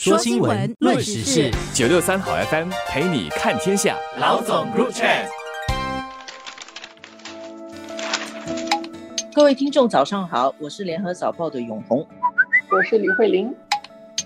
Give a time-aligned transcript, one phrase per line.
[0.00, 3.96] 说新闻，论时事，九六三好 FM 陪你看天下。
[4.20, 5.26] 老总 Group Chat，
[9.34, 12.06] 各位听众早上好，我是联合早报的永红，
[12.70, 13.52] 我是李慧玲。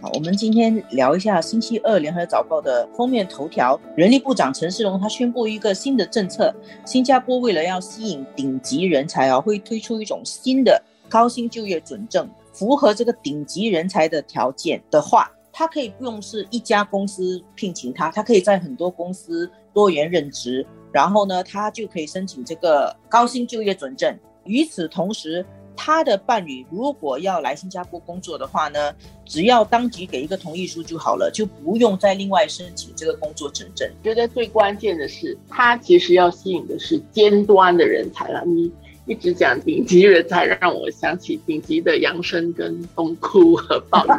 [0.02, 3.80] 好，我们今天聊一下星期二联合早报的封面头条。
[3.96, 6.54] 人力部长陈世龙他宣布一个新的政策，
[6.84, 15.30] 新加坡为了要吸引顶级人才啊，会推出一种新的高薪就业准证，符合这个顶级人才的条件的话。
[15.52, 24.18] 他可以不用是一家公司聘请他，他可以在很多公司多元任职，然后呢，他就可以申请这个高薪就业准证。
[24.44, 25.44] 与此同时，
[25.76, 28.92] 他的伴侣如果要来新加坡工作的话呢，
[29.26, 33.88] 只要当局给一个同意书就好了，就不用再另外申请这个工作准证。
[34.02, 38.42] 觉得最关键的是，他其实要吸引的是尖端的人才了。
[38.46, 38.72] 你。
[39.04, 44.10] 一直讲顶级人才，让我想起顶级的扬声跟东哭和暴雨。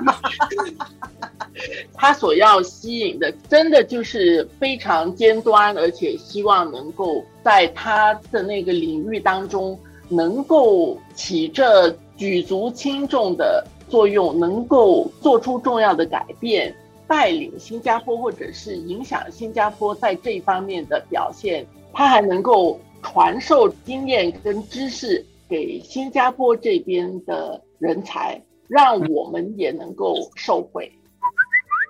[2.03, 16.75] 他所要吸引的，真的就是非常尖端，而且希望能够在他的那个领域当中，能够起着举足轻重的作用，能够做出重要的改变，
[17.07, 21.65] 带领新加坡，或者是影响新加坡在这方面的表现。
[21.93, 22.77] 他还能够。
[23.05, 30.89] 传授经验跟知识给新加坡这边的人才，让我们也能够受惠。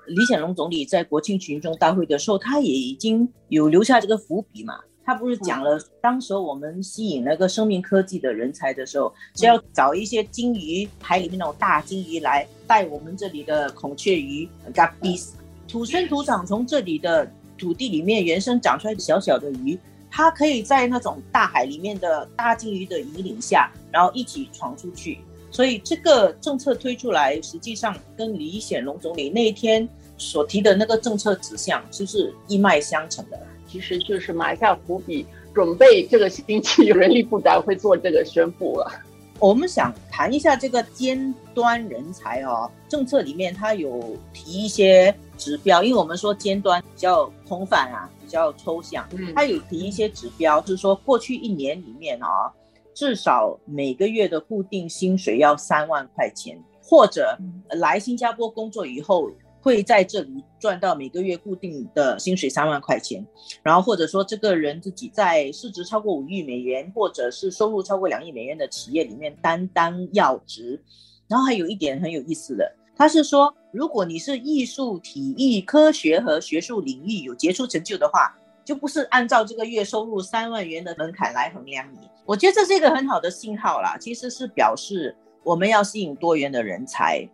[0.07, 4.79] 李显龙总理在国庆群众大会的时候，他也已经有留下这个伏笔嘛。
[5.05, 15.35] 他不是讲了，当时我们吸引那个生命科技的人才的时候，是要找一些金鱼，海里面那种大金鱼来带我们这里的孔雀鱼 g a b i s
[15.67, 19.77] 土生土长从这里的土地里面原生长出来的小小的鱼。
[20.15, 25.17] 它可以在那种大海里面的大鲸鱼的引领下，然后一起闯出去。
[25.53, 29.87] 所以这个政策推出来，实际上跟李显龙总理那一天
[30.17, 33.39] 所提的那个政策指向，就是一脉相承的。
[33.67, 38.91] 其实就是埋下伏笔，准备这个星期人力部长会做这个宣布了。
[39.39, 48.09] 我们想谈一下这个尖端人才哦，政策里面它有提一些指标，因为我们说尖端比较空泛啊。
[48.23, 52.51] 比较抽象，它有提一些指标，就是说过去一年里面啊，
[52.93, 57.37] 至少每个月的固定薪水要三万块钱，或者
[57.69, 59.29] 来新加坡工作以后
[59.61, 63.25] 会在这里赚到每个月固定的薪水三万块钱，
[63.61, 70.81] 然后或者说这个人自己在市值超过五亿美元，或者是收入超过两亿美元的企业里面担当要职，
[71.27, 72.75] 然后还有一点很有意思的。
[72.95, 82.09] 他是说，如果你是艺术、体育、科学和学术领域有杰出成就的话，就不是按照这个月收入三万元的门槛来衡量你。
[82.25, 87.27] 我觉得这是一个很好的信号啦，其实是表示我们要吸引多元的人才。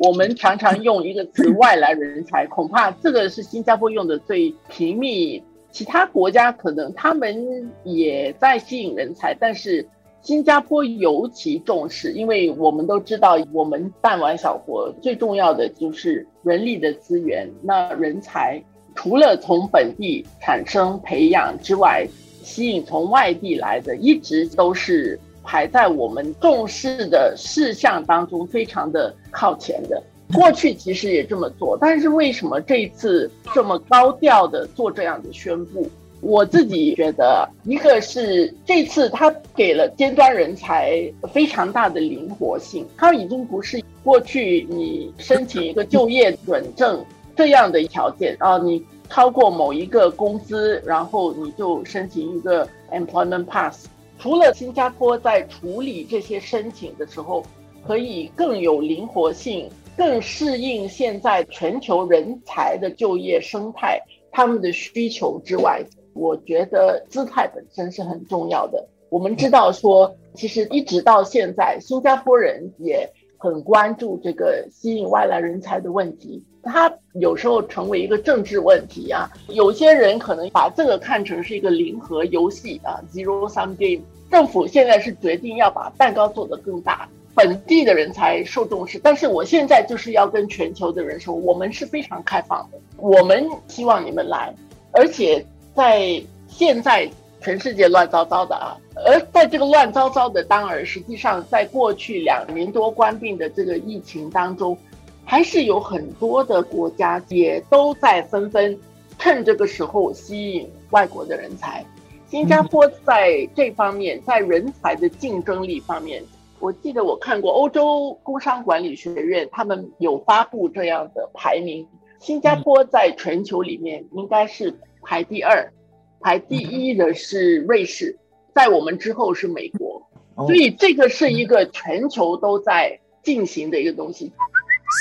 [0.00, 9.88] 我们常常用一个词“外来人才”，恐怕这个是新加坡用的最频密，其他国家可能他们也在吸引人才，但是。
[10.24, 17.50] 新加坡尤其重视，因为我们都知道，我们弹丸小国最重要的就是人力的资源。
[17.60, 18.62] 那人才
[18.94, 22.06] 除了从本地产生培养之外，
[22.42, 30.02] 吸引从外地来的，一直都是排在我们重视的事项当中非常的靠前的。
[30.32, 35.86] 过去其实也这么做，但是为什么这一次这么高调的做这样的宣布？
[36.20, 47.04] 我自己觉得，一个是这次他给了尖端人才非常大的灵活性，他已经不是过去你申请一个就业准证
[47.36, 53.86] 这样的条件啊，你超过某一个工资，然后你就申请一个 employment pass。
[54.18, 57.44] 除了新加坡在处理这些申请的时候
[57.84, 64.00] 可以更有灵活性，更适应现在全球人才的就业生态，
[64.30, 65.82] 他们的需求之外。
[66.14, 68.86] 我觉得姿态本身是很重要的。
[69.08, 73.10] 我们知道说，其实一直到现在，新加坡人也
[73.42, 76.40] 很关注这个吸引外来人才的问题。
[76.62, 79.28] 它有时候成为一个政治问题啊。
[79.48, 84.04] 有些人可能把这个看成是一个零和游戏啊，zero sum game。
[84.30, 89.00] 政府现在是决定要把蛋糕做得更大，本地的人才受重视。
[89.02, 94.54] 但是我现在就是要跟全球的人说，我们是非常开放的，我们希望你们来，
[94.92, 95.44] 而且。
[95.74, 97.10] 在现在
[97.40, 104.76] 全世界乱糟糟的啊，而在这个乱糟糟的当儿，实际上在过去两年多关闭的这个疫情当中，
[105.24, 108.78] 还是有很多的国家也都在纷纷
[109.18, 111.84] 趁这个时候吸引外国的人才。
[112.28, 116.22] 新加坡在这方面，在人才的竞争力方面，
[116.60, 121.86] 我记得我看过欧洲工商管理学院，他们有发布这样的排名。
[122.18, 124.72] 新加坡在全球里面应该是
[125.02, 125.72] 排第二，
[126.20, 128.16] 排第一的是瑞士，
[128.54, 130.02] 在我们之后是美国。
[130.34, 134.32] 所以这个是一个全球都在进行的一个东西。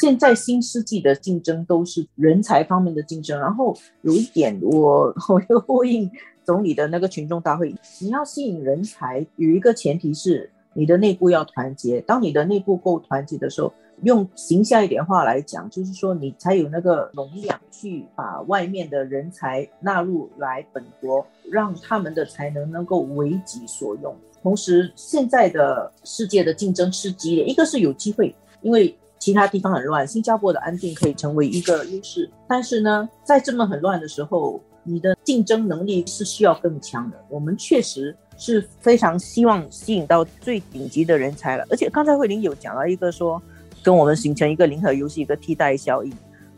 [0.01, 6.11] 现在新世纪的竞争都是人才方面的竞争，然后有一点我我又呼应
[6.43, 12.01] 总理的那个群众大会，你要吸引人才，有一个前提是你的内部要团结。
[12.01, 13.73] 当你的内部够团结的时候，
[14.03, 24.15] 用形象一点话来讲，就是说你才有那个容量去把外面的人才纳入来本国，让他们的才能能够为己所用。
[24.41, 28.95] 同时，现在的世界的竞争是激烈，一个是有机会，因为。
[29.21, 32.27] 其他地方很乱，新加坡的安定可以成为一个优势。
[32.47, 37.23] 但是呢，在这么很乱的时候，你的竞争能力是需要更强的。
[37.29, 41.65] 我们确实是非常希望吸引到最顶级的人才了。
[41.69, 43.41] 而且刚才慧玲有讲到一个说，
[43.83, 46.11] 跟我们形成一个零和游戏一个替代效应。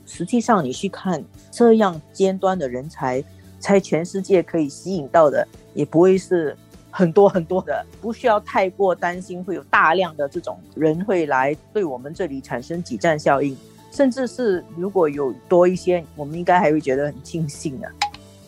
[0.05, 1.21] 实际上，你去看
[1.51, 3.21] 这样尖端的人才，
[3.59, 6.55] 在全世界可以吸引到的，也不会是。
[6.95, 13.57] 很多很多的，不需要太过担心会有大量的这种人会来对我们这里产生挤占效应，
[13.91, 17.89] 甚至是如果有多一些，我们应该还会觉得很庆幸啊。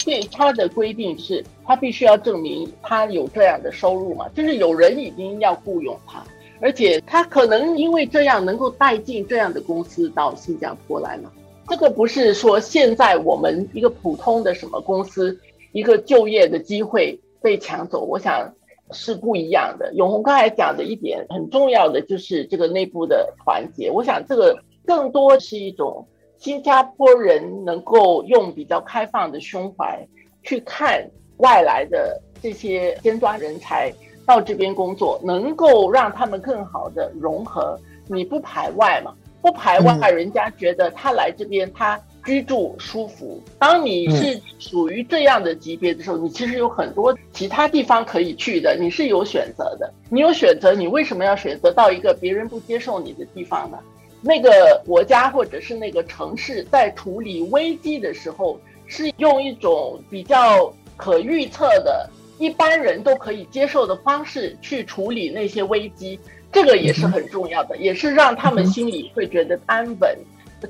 [0.05, 6.23] 对他的规定是，他必须要证明他有这样的收入嘛，就是有人已经要雇佣他，
[6.61, 11.29] 而且他可能因为这样能够带进这样的公司到新加坡来嘛。
[11.67, 15.37] 这个不是说现在我们一个普通的什么公司
[15.73, 17.19] 一个就业的机会。
[17.41, 18.51] 被抢走，我想
[18.91, 19.93] 是不一样的。
[19.93, 23.91] 永红刚才讲的一点很重要的就是这个内部的团结。
[23.91, 26.07] 我想这个更多是一种
[26.45, 30.07] 新加坡人能够用比较开放的胸怀
[30.43, 31.03] 去看
[31.37, 33.91] 外来的这些尖端人才
[34.27, 37.75] 到这边工作，能够让他们更好的融合。
[38.07, 39.11] 你不排外嘛？
[39.41, 41.99] 不排外，人家觉得他来这边他。
[42.25, 43.39] 居住舒服。
[43.59, 49.93] 当你是属于这样的级别的时候，你其实有很多其他地方可以去的，你是有选择的。
[50.09, 53.77] 你有选择，你为什么要选择到一个别人不接受你的地方呢？
[54.25, 66.19] 那个国家或者是那个城市在处理危机的时候，是用一种比较可预测的、一般人都可以接受的方式去处理那些危机，
[66.51, 70.17] 这个也是很重要的，也是让他们心里会觉得安稳。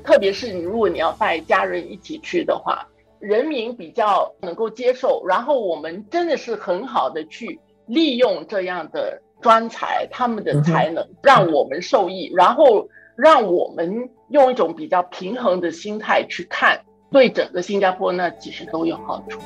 [0.04, 2.86] 特别是你，如果你要带家人一起去的话，
[3.20, 5.24] 人民比较能够接受。
[5.26, 12.86] 然后我们真的是很好的去利用这样的专才，他们的才能让我们受益，然后
[13.16, 19.40] 让我们用一种比较平衡的心态去看，对整个新加坡呢，其实都有好处。